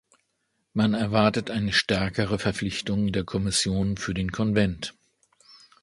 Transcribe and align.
Man 0.73 0.95
erwartet 0.95 1.51
eine 1.51 1.73
stärkere 1.73 2.39
Verpflichtung 2.39 3.11
der 3.11 3.23
Kommission 3.23 3.97
für 3.97 4.15
den 4.15 4.31
Konvent. 4.31 4.95